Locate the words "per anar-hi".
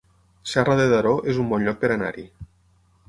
1.85-2.25